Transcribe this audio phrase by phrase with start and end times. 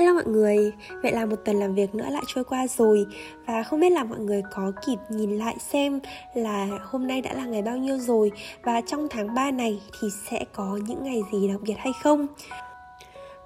[0.00, 0.72] Hello mọi người,
[1.02, 3.06] vậy là một tuần làm việc nữa lại trôi qua rồi
[3.46, 6.00] Và không biết là mọi người có kịp nhìn lại xem
[6.34, 10.08] là hôm nay đã là ngày bao nhiêu rồi Và trong tháng 3 này thì
[10.30, 12.26] sẽ có những ngày gì đặc biệt hay không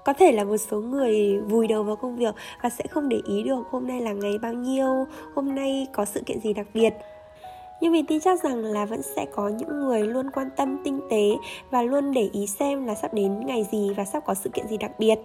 [0.05, 3.21] có thể là một số người vùi đầu vào công việc và sẽ không để
[3.29, 6.67] ý được hôm nay là ngày bao nhiêu, hôm nay có sự kiện gì đặc
[6.75, 6.95] biệt.
[7.81, 11.01] Nhưng mình tin chắc rằng là vẫn sẽ có những người luôn quan tâm tinh
[11.11, 11.31] tế
[11.71, 14.69] và luôn để ý xem là sắp đến ngày gì và sắp có sự kiện
[14.69, 15.19] gì đặc biệt.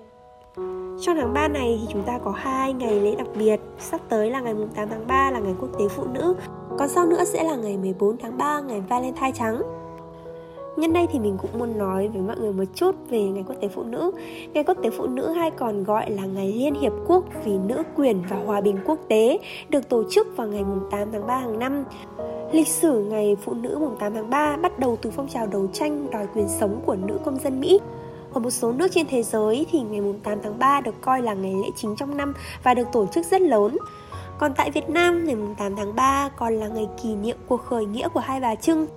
[1.02, 3.60] Trong tháng 3 này thì chúng ta có hai ngày lễ đặc biệt.
[3.80, 6.36] Sắp tới là ngày 8 tháng 3 là ngày quốc tế phụ nữ.
[6.80, 9.62] Còn sau nữa sẽ là ngày 14 tháng 3 ngày Valentine trắng.
[10.78, 13.56] Nhân đây thì mình cũng muốn nói với mọi người một chút về Ngày Quốc
[13.62, 14.12] tế Phụ nữ.
[14.54, 17.84] Ngày Quốc tế Phụ nữ hay còn gọi là Ngày Liên Hiệp Quốc vì Nữ
[17.96, 21.60] quyền và Hòa bình Quốc tế Được tổ chức vào ngày 8 tháng 3 hàng
[21.60, 21.84] năm.
[22.52, 25.68] Lịch sử Ngày Phụ nữ mùng 8 tháng 3 bắt đầu từ phong trào đấu
[25.74, 27.80] tranh đòi quyền sống của nữ công dân Mỹ
[28.34, 31.34] ở một số nước trên thế giới thì ngày 8 tháng 3 được coi là
[31.34, 33.78] ngày lễ chính trong năm và được tổ chức rất lớn.
[34.38, 37.86] Còn tại Việt Nam, ngày 8 tháng 3 còn là ngày kỷ niệm cuộc khởi
[37.86, 38.88] nghĩa của hai bà Trưng.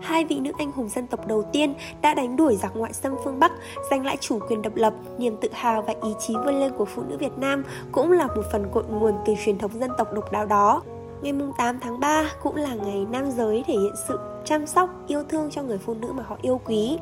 [0.00, 3.14] Hai vị nữ anh hùng dân tộc đầu tiên đã đánh đuổi giặc ngoại xâm
[3.24, 3.52] phương Bắc,
[3.90, 6.84] giành lại chủ quyền độc lập, niềm tự hào và ý chí vươn lên của
[6.84, 10.12] phụ nữ Việt Nam cũng là một phần cội nguồn từ truyền thống dân tộc
[10.14, 10.82] độc đáo đó.
[11.22, 15.22] Ngày 8 tháng 3 cũng là ngày nam giới thể hiện sự chăm sóc, yêu
[15.28, 16.98] thương cho người phụ nữ mà họ yêu quý.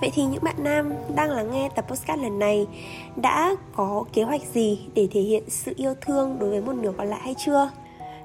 [0.00, 2.66] Vậy thì những bạn nam đang lắng nghe tập podcast lần này
[3.16, 6.92] đã có kế hoạch gì để thể hiện sự yêu thương đối với một nửa
[6.98, 7.70] còn lại hay chưa?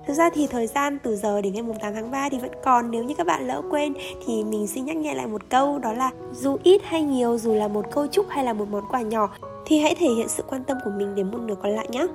[0.08, 2.92] Thực ra thì thời gian từ giờ đến ngày 8 tháng 3 thì vẫn còn.
[2.92, 3.94] Nếu như các bạn lỡ quên
[4.26, 7.54] thì mình xin nhắc nhẹ lại một câu Đó là dù ít hay nhiều, dù
[7.54, 9.30] là một câu chúc hay là một món quà nhỏ
[9.66, 12.08] Thì hãy thể hiện sự quan tâm của mình đến một nửa còn lại nhé.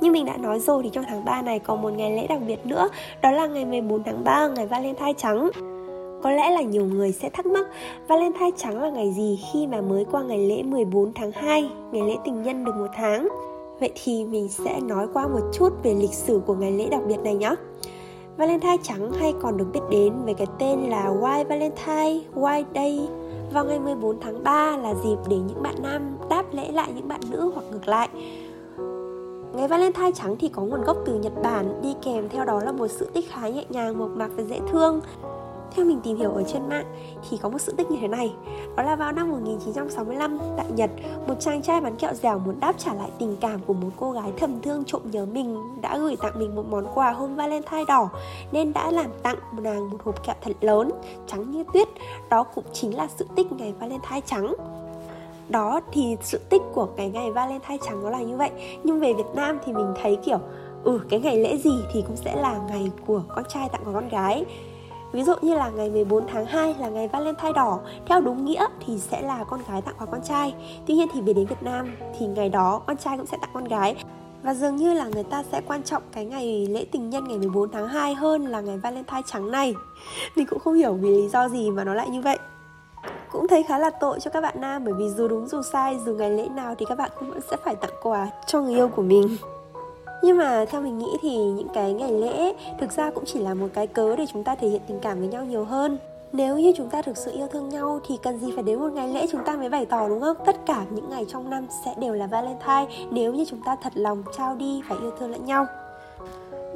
[0.00, 2.38] Như mình đã nói rồi thì trong tháng 3 này còn một ngày lễ đặc
[2.46, 2.88] biệt nữa
[3.22, 5.50] Đó là ngày 14 tháng 3, ngày Valentine trắng
[6.22, 7.66] có lẽ là nhiều người sẽ thắc mắc
[8.08, 12.02] Valentine trắng là ngày gì khi mà mới qua ngày lễ 14 tháng 2, ngày
[12.08, 13.28] lễ tình nhân được một tháng.
[13.80, 17.00] Vậy thì mình sẽ nói qua một chút về lịch sử của ngày lễ đặc
[17.06, 17.54] biệt này nhé.
[18.36, 23.08] Valentine trắng hay còn được biết đến với cái tên là White Valentine, White Day.
[23.52, 27.08] Vào ngày 14 tháng 3 là dịp để những bạn nam đáp lễ lại những
[27.08, 28.08] bạn nữ hoặc ngược lại.
[29.54, 32.72] Ngày Valentine trắng thì có nguồn gốc từ Nhật Bản, đi kèm theo đó là
[32.72, 35.00] một sự tích khá nhẹ nhàng, mộc mạc và dễ thương.
[35.76, 36.84] Theo mình tìm hiểu ở trên mạng
[37.30, 38.32] thì có một sự tích như thế này.
[38.76, 40.90] Đó là vào năm 1965 tại Nhật
[41.26, 44.12] Một chàng trai bán kẹo dẻo muốn đáp trả lại tình cảm của một cô
[44.12, 47.84] gái thầm thương trộm nhớ mình Đã gửi tặng mình một món quà hôm Valentine
[47.88, 48.08] đỏ
[48.52, 50.90] Nên đã làm tặng nàng một hộp kẹo thật lớn,
[51.26, 51.88] trắng như tuyết.
[52.30, 54.54] Đó cũng chính là sự tích ngày Valentine trắng.
[55.48, 58.50] Đó thì sự tích của cái ngày Valentine trắng nó là như vậy.
[58.84, 60.38] Nhưng về Việt Nam thì mình thấy kiểu
[60.84, 63.92] ừ cái ngày lễ gì thì cũng sẽ là ngày của con trai tặng của
[63.92, 64.44] con gái.
[65.12, 67.78] Ví dụ như là ngày 14 tháng 2 là ngày Valentine đỏ.
[68.06, 70.54] Theo đúng nghĩa thì sẽ là con gái tặng quà con trai.
[70.86, 73.50] Tuy nhiên thì về đến Việt Nam thì ngày đó con trai cũng sẽ tặng
[73.54, 73.96] con gái.
[74.42, 77.38] Và dường như là người ta sẽ quan trọng cái ngày lễ tình nhân ngày
[77.38, 79.74] 14 tháng 2 hơn là ngày Valentine trắng này.
[80.36, 82.38] Mình cũng không hiểu vì lý do gì mà nó lại như vậy.
[83.32, 85.98] Cũng thấy khá là tội cho các bạn nam bởi vì dù đúng dù sai,
[86.06, 88.74] dù ngày lễ nào thì các bạn cũng vẫn sẽ phải tặng quà cho người
[88.74, 89.36] yêu của mình
[90.22, 93.54] nhưng mà theo mình nghĩ thì những cái ngày lễ thực ra cũng chỉ là
[93.54, 95.98] một cái cớ để chúng ta thể hiện tình cảm với nhau nhiều hơn
[96.32, 98.92] nếu như chúng ta thực sự yêu thương nhau thì cần gì phải đến một
[98.92, 100.36] ngày lễ chúng ta mới bày tỏ đúng không?
[100.46, 103.92] Tất cả những ngày trong năm sẽ đều là Valentine nếu như chúng ta thật
[103.94, 105.66] lòng trao đi và yêu thương lẫn nhau.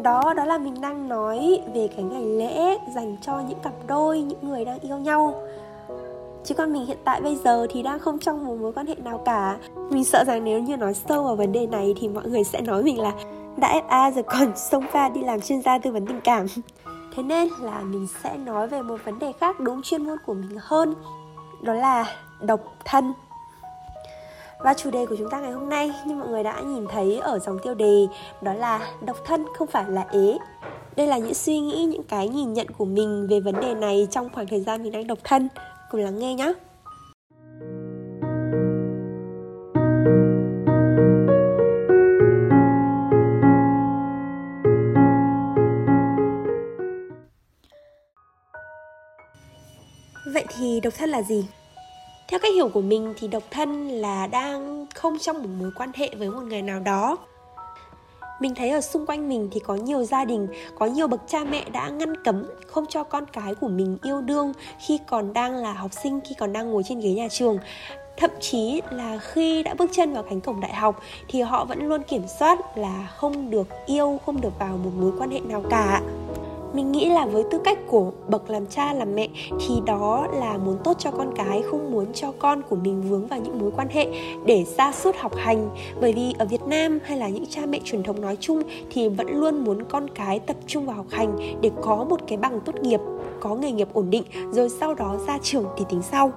[0.03, 4.23] Đó, đó là mình đang nói về cái ngày lễ dành cho những cặp đôi,
[4.23, 5.35] những người đang yêu nhau
[6.45, 8.95] Chứ còn mình hiện tại bây giờ thì đang không trong một mối quan hệ
[8.95, 9.57] nào cả
[9.91, 12.61] Mình sợ rằng nếu như nói sâu vào vấn đề này thì mọi người sẽ
[12.61, 13.13] nói mình là
[13.57, 16.47] đã FA rồi còn xông pha đi làm chuyên gia tư vấn tình cảm
[17.15, 20.35] Thế nên là mình sẽ nói về một vấn đề khác đúng chuyên môn của
[20.35, 20.95] mình hơn
[21.63, 23.13] Đó là độc thân
[24.65, 27.19] và chủ đề của chúng ta ngày hôm nay như mọi người đã nhìn thấy
[27.19, 28.07] ở dòng tiêu đề
[28.43, 30.39] đó là độc thân không phải là ế.
[30.97, 34.09] Đây là những suy nghĩ, những cái nhìn nhận của mình về vấn đề này
[34.11, 35.49] trong khoảng thời gian mình đang độc thân.
[35.95, 36.53] Cùng lắng nghe nhé.
[50.33, 51.47] Vậy thì độc thân là gì?
[52.29, 55.91] Theo cách hiểu của mình thì độc thân là đang không trong một mối quan
[55.95, 57.19] hệ với một người nào đó
[58.45, 60.49] mình thấy ở xung quanh mình thì có nhiều gia đình,
[60.79, 64.21] có nhiều bậc cha mẹ đã ngăn cấm, không cho con cái của mình yêu
[64.21, 67.59] đương khi còn đang là học sinh, khi còn đang ngồi trên ghế nhà trường.
[68.17, 71.89] Thậm chí là khi đã bước chân vào cánh cổng đại học thì họ vẫn
[71.89, 75.63] luôn kiểm soát là không được yêu, không được vào một mối quan hệ nào
[75.71, 76.03] cả
[76.75, 80.59] mình nghĩ là với tư cách của bậc làm cha, làm mẹ thì đó là
[80.59, 83.71] muốn tốt cho con cái, không muốn cho con của mình vướng vào những mối
[83.77, 84.07] quan hệ
[84.47, 85.71] để ra suốt học hành.
[86.01, 89.09] Bởi vì ở Việt Nam hay là những cha mẹ truyền thống nói chung thì
[89.09, 92.61] vẫn luôn muốn con cái tập trung vào học hành để có một cái bằng
[92.61, 93.01] tốt nghiệp,
[93.41, 96.33] có nghề nghiệp ổn định, rồi sau đó ra trường thì tính sau.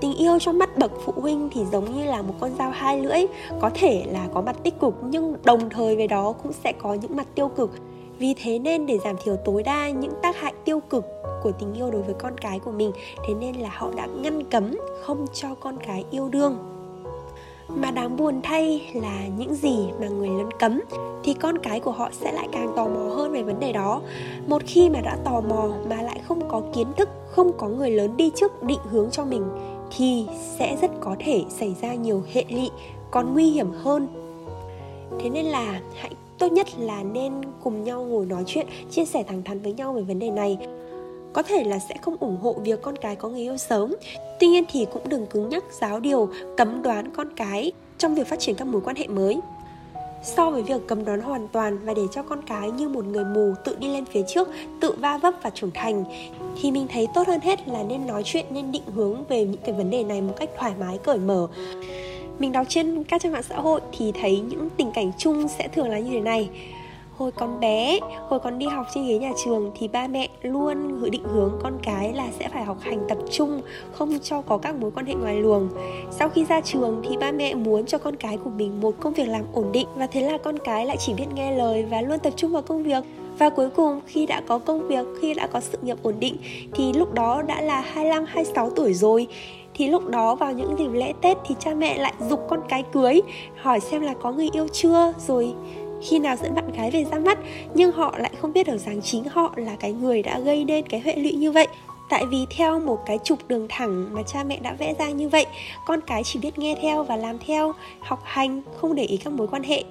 [0.00, 3.00] Tình yêu trong mắt bậc phụ huynh thì giống như là một con dao hai
[3.00, 3.26] lưỡi,
[3.60, 6.94] có thể là có mặt tích cực nhưng đồng thời với đó cũng sẽ có
[6.94, 7.70] những mặt tiêu cực
[8.18, 11.04] vì thế nên để giảm thiểu tối đa những tác hại tiêu cực
[11.42, 12.92] của tình yêu đối với con cái của mình,
[13.26, 16.58] thế nên là họ đã ngăn cấm không cho con cái yêu đương.
[17.68, 20.80] Mà đáng buồn thay là những gì mà người lớn cấm
[21.22, 24.00] thì con cái của họ sẽ lại càng tò mò hơn về vấn đề đó.
[24.46, 27.90] Một khi mà đã tò mò mà lại không có kiến thức, không có người
[27.90, 29.44] lớn đi trước định hướng cho mình,
[29.96, 30.26] thì
[30.58, 32.70] sẽ rất có thể xảy ra nhiều hệ lụy,
[33.10, 34.08] còn nguy hiểm hơn.
[35.20, 37.32] Thế nên là hãy tốt nhất là nên
[37.64, 40.58] cùng nhau ngồi nói chuyện, chia sẻ thẳng thắn với nhau về vấn đề này.
[41.32, 43.94] Có thể là sẽ không ủng hộ việc con cái có người yêu sớm.
[44.40, 48.26] Tuy nhiên thì cũng đừng cứng nhắc, giáo điều, cấm đoán con cái trong việc
[48.26, 49.40] phát triển các mối quan hệ mới.
[50.24, 53.24] So với việc cấm đoán hoàn toàn và để cho con cái như một người
[53.24, 54.48] mù tự đi lên phía trước,
[54.80, 56.04] tự va vấp và trưởng thành,
[56.60, 59.60] thì mình thấy tốt hơn hết là nên nói chuyện, nên định hướng về những
[59.64, 61.48] cái vấn đề này một cách thoải mái, cởi mở
[62.38, 65.68] mình đọc trên các trang mạng xã hội thì thấy những tình cảnh chung sẽ
[65.68, 66.48] thường là như thế này.
[67.16, 67.98] Hồi còn bé
[68.28, 71.52] hồi còn đi học trên ghế nhà trường thì ba mẹ luôn gửi định hướng
[71.62, 73.60] con cái là sẽ phải học hành tập trung
[73.92, 75.68] không cho có các mối quan hệ ngoài luồng.
[76.10, 79.12] Sau khi ra trường thì ba mẹ muốn cho con cái của mình một công
[79.12, 82.00] việc làm ổn định và thế là con cái lại chỉ biết nghe lời và
[82.00, 83.04] luôn tập trung vào công việc.
[83.38, 86.36] Và cuối cùng khi đã có công việc, khi đã có sự nghiệp ổn định
[86.74, 89.26] thì lúc đó đã là 25, 26 tuổi rồi
[89.74, 92.82] thì lúc đó vào những dịp lễ Tết thì cha mẹ lại dục con cái
[92.82, 93.20] cưới,
[93.56, 95.54] hỏi xem là có người yêu chưa, rồi
[96.02, 97.38] khi nào dẫn bạn gái về ra mắt.
[97.74, 100.88] Nhưng họ lại không biết được rằng chính họ là cái người đã gây nên
[100.88, 101.66] cái hệ lụy như vậy.
[102.08, 105.28] Tại vì theo một cái trục đường thẳng mà cha mẹ đã vẽ ra như
[105.28, 105.46] vậy,
[105.86, 109.32] con cái chỉ biết nghe theo và làm theo, học hành, không để ý các
[109.32, 109.84] mối quan hệ.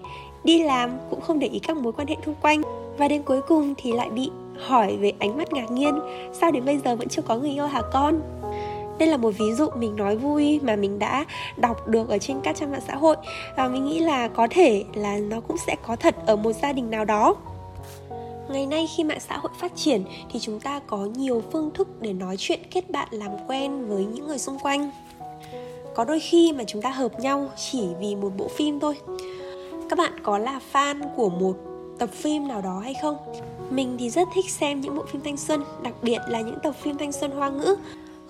[0.44, 2.62] Đi làm cũng không để ý các mối quan hệ xung quanh.
[2.98, 6.00] Và đến cuối cùng thì lại bị hỏi về ánh mắt ngạc nhiên.
[6.34, 8.22] Sao đến bây giờ vẫn chưa có người yêu hả con?
[9.00, 11.26] Đây là một ví dụ mình nói vui mà mình đã
[11.58, 13.16] đọc được ở trên các trang mạng xã hội.
[13.58, 16.74] Và mình nghĩ là có thể là nó cũng sẽ có thật ở một gia
[16.74, 17.36] đình nào đó.
[18.50, 22.02] Ngày nay khi mạng xã hội phát triển thì chúng ta có nhiều phương thức
[22.02, 24.92] để nói chuyện kết bạn, làm quen với những người xung quanh.
[25.96, 28.96] Có đôi khi mà chúng ta hợp nhau chỉ vì một bộ phim thôi.
[29.90, 31.54] Các bạn có là fan của một
[32.00, 33.18] tập phim nào đó hay không?
[33.70, 36.76] Mình thì rất thích xem những bộ phim thanh xuân, đặc biệt là những tập
[36.82, 37.76] phim thanh xuân hoa ngữ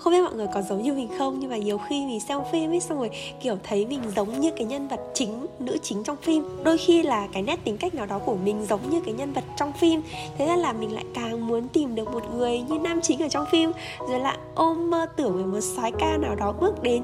[0.04, 2.40] không biết mọi người có giống như mình không, nhưng mà nhiều khi mình xem
[2.52, 3.10] phim ấy, xong rồi,
[3.42, 6.44] kiểu, thấy mình giống như cái nhân vật chính, nữ chính trong phim.
[6.64, 9.34] Đôi khi là cái nét tính cách nào đó của mình giống như cái nhân
[9.34, 10.02] vật trong phim.
[10.38, 13.28] Thế nên là mình lại càng muốn tìm được một người như nam chính ở
[13.30, 13.72] trong phim,
[14.10, 17.04] rồi lại ôm mơ tưởng về một soái ca nào đó bước đến.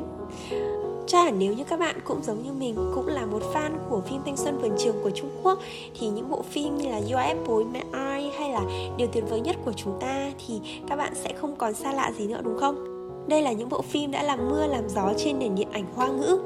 [1.07, 4.01] Chắc là nếu như các bạn cũng giống như mình, cũng là một fan của
[4.01, 5.59] phim thanh xuân vườn trường của Trung Quốc,
[5.99, 8.61] thì những bộ phim như là UFO bối My Eye hay là
[8.97, 12.11] điều tuyệt vời nhất của chúng ta, thì các bạn sẽ không còn xa lạ
[12.17, 12.88] gì nữa, đúng không?
[13.29, 16.07] Đây là những bộ phim đã làm mưa làm gió trên nền điện ảnh hoa
[16.07, 16.39] ngữ.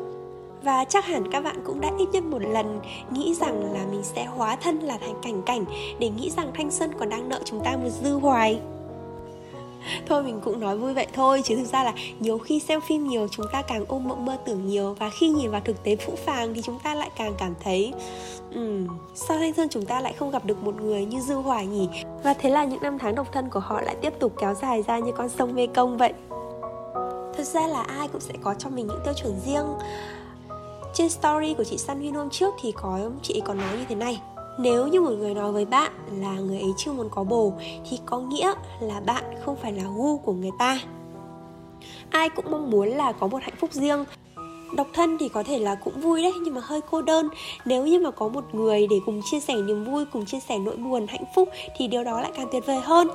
[0.63, 2.79] Và chắc hẳn các bạn cũng đã ít nhất một lần
[3.11, 5.65] nghĩ rằng là mình sẽ hóa thân là thành cảnh cảnh
[5.99, 8.59] để nghĩ rằng thanh xuân còn đang nợ chúng ta một dư hoài.
[10.07, 13.07] Thôi mình cũng nói vui vậy thôi chứ thực ra là nhiều khi xem phim
[13.07, 15.95] nhiều chúng ta càng ôm mộng mơ tưởng nhiều và khi nhìn vào thực tế
[15.95, 17.93] phũ phàng thì chúng ta lại càng cảm thấy
[18.55, 21.67] um, sao thanh xuân chúng ta lại không gặp được một người như dư hoài
[21.67, 21.89] nhỉ?
[22.23, 24.83] Và thế là những năm tháng độc thân của họ lại tiếp tục kéo dài
[24.87, 26.13] ra như con sông mê công vậy
[27.43, 29.65] thực ra là ai cũng sẽ có cho mình những tiêu chuẩn riêng.
[30.93, 34.21] Trên story của chị Sunwin hôm trước thì có, chị còn nói như thế này.
[34.59, 37.53] Nếu như một người nói với bạn là người ấy chưa muốn có bồ,
[37.89, 40.79] thì có nghĩa là bạn không phải là gu của người ta.
[42.09, 44.05] Ai cũng mong muốn là có một hạnh phúc riêng.
[44.75, 47.29] Độc thân thì có thể là cũng vui đấy, nhưng mà hơi cô đơn.
[47.65, 50.59] Nếu như mà có một người để cùng chia sẻ niềm vui, cùng chia sẻ
[50.59, 53.07] nỗi buồn, hạnh phúc, thì điều đó lại càng tuyệt vời hơn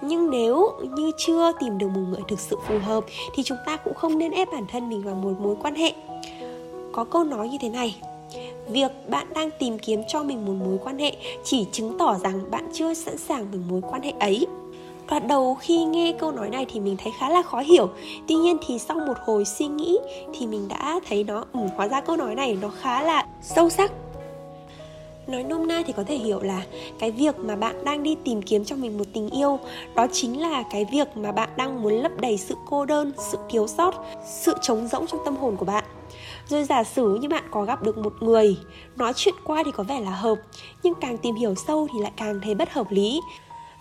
[0.00, 3.76] nhưng nếu như chưa tìm được một người thực sự phù hợp thì chúng ta
[3.76, 5.92] cũng không nên ép bản thân mình vào một mối quan hệ.
[6.92, 7.96] Có câu nói như thế này
[8.68, 12.50] việc bạn đang tìm kiếm cho mình một mối quan hệ chỉ chứng tỏ rằng
[12.50, 14.46] bạn chưa sẵn sàng với mối quan hệ ấy.
[15.10, 17.88] Đoạn đầu khi nghe câu nói này thì mình thấy khá là khó hiểu.
[18.28, 19.98] Tuy nhiên thì sau một hồi suy nghĩ
[20.38, 23.70] thì mình đã thấy nó ừ, hóa ra câu nói này nó khá là sâu
[23.70, 23.92] sắc
[25.26, 26.62] nói nôm na thì có thể hiểu là
[26.98, 29.58] cái việc mà bạn đang đi tìm kiếm cho mình một tình yêu,
[29.94, 33.38] đó chính là cái việc mà bạn đang muốn lấp đầy sự cô đơn, sự
[33.50, 35.84] thiếu sót, sự trống rỗng trong tâm hồn của bạn.
[36.48, 38.56] Rồi giả sử như bạn có gặp được một người,
[38.96, 40.36] nói chuyện qua thì có vẻ là hợp,
[40.82, 43.20] nhưng càng tìm hiểu sâu thì lại càng thấy bất hợp lý.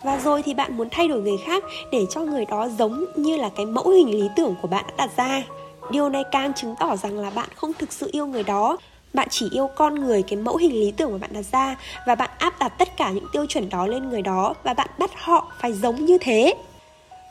[0.03, 3.37] Và rồi thì bạn muốn thay đổi người khác để cho người đó giống như
[3.37, 5.43] là cái mẫu hình lý tưởng của bạn đã đặt ra.
[5.91, 8.77] Điều này càng chứng tỏ rằng là bạn không thực sự yêu người đó
[9.15, 11.75] bạn chỉ yêu con người cái mẫu hình lý tưởng mà bạn đặt ra
[12.07, 14.89] và bạn áp đặt tất cả những tiêu chuẩn đó lên người đó và bạn
[14.97, 16.53] bắt họ phải giống như thế.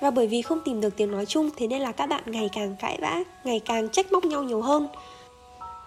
[0.00, 2.50] Và bởi vì không tìm được tiếng nói chung, thế nên là các bạn ngày
[2.52, 4.88] càng cãi vã, ngày càng trách móc nhau nhiều hơn.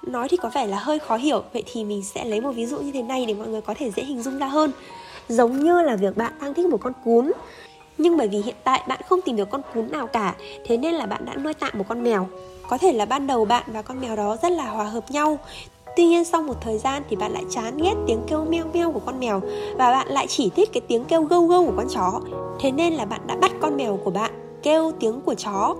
[0.02, 2.66] Nói thì có vẻ là hơi khó hiểu, vậy thì mình sẽ lấy một ví
[2.66, 4.72] dụ như thế này để mọi người có thể dễ hình dung ra hơn.
[5.30, 7.32] Giống như là việc bạn đang thích một con cún,
[7.98, 10.36] nhưng bởi vì hiện tại bạn không tìm được con cún nào cả,
[10.66, 12.28] thế nên là bạn đã nuôi tạm một con mèo.
[12.70, 15.40] Có thể là ban đầu bạn và con mèo đó rất là hòa hợp nhau
[15.98, 18.92] Tuy nhiên sau một thời gian thì bạn lại chán ghét tiếng kêu meo meo
[18.92, 19.40] của con mèo
[19.78, 22.22] và bạn lại chỉ thích cái tiếng kêu gâu gâu của con chó.
[22.60, 24.32] Thế nên là bạn đã bắt con mèo của bạn
[24.64, 25.76] kêu tiếng của chó.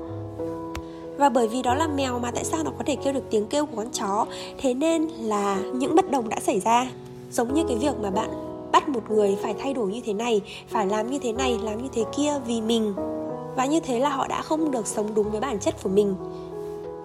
[1.18, 3.48] Và bởi vì đó là mèo mà tại sao nó có thể kêu được tiếng
[3.48, 4.26] kêu của con chó?
[4.58, 6.92] Thế nên là những bất đồng đã xảy ra.
[7.32, 8.30] Giống như cái việc mà bạn
[8.72, 11.84] bắt một người phải thay đổi như thế này, phải làm như thế này, làm
[11.84, 12.94] như thế kia vì mình.
[13.56, 16.16] Và như thế là họ đã không được sống đúng với bản chất của mình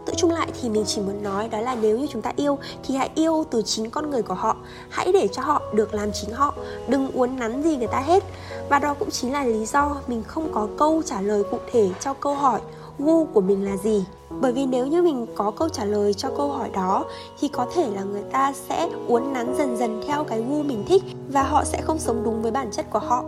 [0.07, 2.59] tự chung lại thì mình chỉ muốn nói đó là nếu như chúng ta yêu
[2.83, 4.57] thì hãy yêu từ chính con người của họ.
[4.89, 6.55] Hãy để cho họ được làm chính họ,
[6.89, 8.23] đừng uốn nắn gì người ta hết.
[8.69, 11.91] Và đó cũng chính là lý do mình không có câu trả lời cụ thể
[12.01, 12.61] cho câu hỏi
[12.99, 14.05] gu của mình là gì?
[14.41, 17.05] Bởi vì nếu như mình có câu trả lời cho câu hỏi đó,
[17.41, 20.85] thì có thể là người ta sẽ uốn nắn dần dần theo cái gu mình
[20.89, 23.25] thích và họ sẽ không sống đúng với bản chất của họ.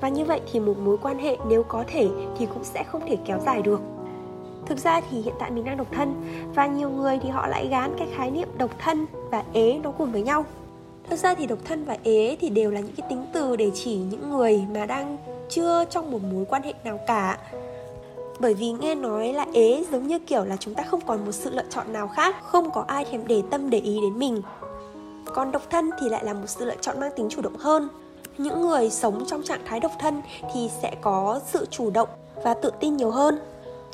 [0.00, 3.00] Và như vậy thì một mối quan hệ nếu có thể thì cũng sẽ không
[3.06, 3.80] thể kéo dài được.
[4.66, 6.14] Thực ra thì hiện tại mình đang độc thân
[6.54, 9.90] Và nhiều người thì họ lại gán cái khái niệm độc thân và ế nó
[9.90, 10.44] cùng với nhau.
[11.10, 13.70] Thực ra thì độc thân và ế thì đều là những cái tính từ để
[13.74, 15.16] chỉ những người mà đang
[15.48, 17.38] chưa trong một mối quan hệ nào cả.
[18.38, 21.32] Bởi vì nghe nói là ế giống như kiểu là chúng ta không còn một
[21.32, 24.42] sự lựa chọn nào khác, không có ai thèm để tâm để ý đến mình.
[25.24, 27.88] Còn độc thân thì lại là một sự lựa chọn mang tính chủ động hơn.
[28.38, 30.22] Những người sống trong trạng thái độc thân
[30.54, 32.08] thì sẽ có sự chủ động
[32.44, 33.38] và tự tin nhiều hơn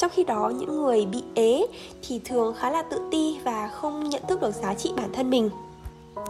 [0.00, 1.66] trong khi đó, những người bị ế
[2.02, 5.30] thì thường khá là tự ti và không nhận thức được giá trị bản thân
[5.30, 5.50] mình.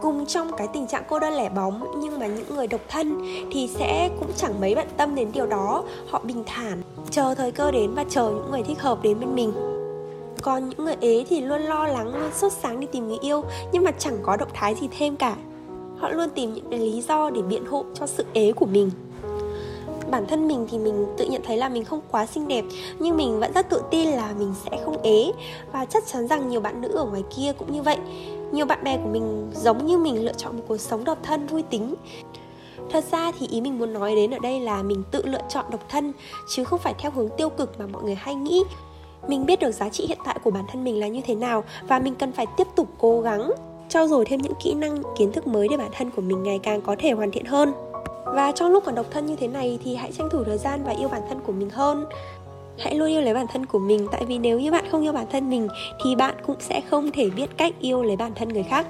[0.01, 3.21] Cùng trong cái tình trạng cô đơn lẻ bóng nhưng mà những người độc thân
[3.51, 7.51] thì sẽ cũng chẳng mấy bận tâm đến điều đó, họ bình thản, chờ thời
[7.51, 9.53] cơ đến và chờ những người thích hợp đến bên mình.
[10.41, 13.43] Còn những người ế thì luôn lo lắng, luôn sốt sáng đi tìm người yêu
[13.71, 15.35] nhưng mà chẳng có động thái gì thêm cả.
[15.97, 18.91] Họ luôn tìm những cái lý do để biện hộ cho sự ế của mình
[20.11, 22.65] bản thân mình thì mình tự nhận thấy là mình không quá xinh đẹp
[22.99, 25.31] nhưng mình vẫn rất tự tin là mình sẽ không ế.
[25.71, 27.97] Và chắc chắn rằng nhiều bạn nữ ở ngoài kia cũng như vậy.
[28.51, 31.47] Nhiều bạn bè của mình giống như mình lựa chọn một cuộc sống độc thân
[31.47, 31.95] vui tính.
[32.89, 35.65] Thật ra thì ý mình muốn nói đến ở đây là mình tự lựa chọn
[35.71, 36.13] độc thân
[36.49, 38.63] Chứ không phải theo hướng tiêu cực mà mọi người hay nghĩ.
[39.27, 41.63] Mình biết được giá trị hiện tại của bản thân mình là như thế nào
[41.87, 43.51] Và mình cần phải tiếp tục cố gắng
[43.91, 46.59] trau dồi thêm những kỹ năng, kiến thức mới để bản thân của mình ngày
[46.63, 47.73] càng có thể hoàn thiện hơn
[48.25, 50.83] và trong lúc còn độc thân như thế này thì hãy tranh thủ thời gian
[50.83, 52.05] và yêu bản thân của mình hơn.
[52.79, 55.13] Hãy luôn yêu lấy bản thân của mình, tại vì nếu như bạn không yêu
[55.13, 55.67] bản thân mình
[56.03, 58.87] thì bạn cũng sẽ không thể biết cách yêu lấy bản thân người khác.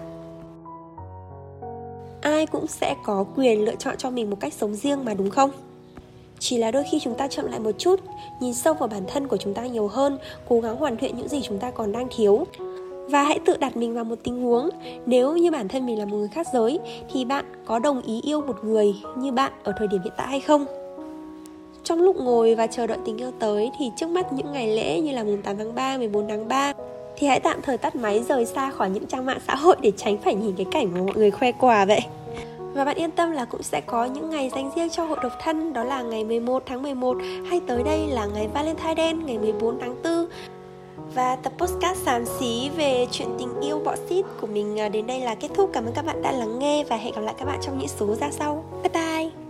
[2.22, 5.30] Ai cũng sẽ có quyền lựa chọn cho mình một cách sống riêng mà, đúng
[5.30, 5.52] không?
[6.40, 8.00] Chỉ là đôi khi chúng ta chậm lại một chút,
[8.40, 10.18] nhìn sâu vào bản thân của chúng ta nhiều hơn,
[10.50, 12.46] cố gắng hoàn thiện những gì chúng ta còn đang thiếu
[13.10, 14.70] và hãy tự đặt mình vào một tình huống.
[15.06, 16.80] Nếu như bản thân mình là một người khác giới
[17.12, 20.28] thì bạn có đồng ý yêu một người như bạn ở thời điểm hiện tại
[20.28, 20.66] hay không?
[21.84, 25.02] Trong lúc ngồi và chờ đợi tình yêu tới thì trước mắt những ngày lễ
[25.02, 26.74] như là mùng 8 tháng 3, 14 tháng 3
[27.16, 29.92] thì hãy tạm thời tắt máy rời xa khỏi những trang mạng xã hội để
[29.98, 32.02] tránh phải nhìn cái cảnh của mọi người khoe quà vậy.
[32.74, 35.32] Và bạn yên tâm là cũng sẽ có những ngày dành riêng cho hội độc
[35.42, 37.18] thân Đó là ngày 11 tháng 11
[37.50, 40.26] Hay tới đây là ngày Valentine đen ngày 14 tháng 4
[41.16, 45.08] và tập podcast xám xí về chuyện tình yêu bọ xít của mình à, đến
[45.08, 45.70] đây là kết thúc.
[45.74, 47.88] Cảm ơn các bạn đã lắng nghe và hẹn gặp lại các bạn trong những
[47.88, 48.64] số ra sau.
[48.84, 49.41] Bye bye!